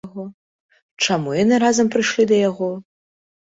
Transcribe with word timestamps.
Чаму 1.05 1.29
яны 1.43 1.55
разам 1.65 1.93
прыйшлі 1.99 2.29
да 2.35 2.43
яго? 2.49 2.73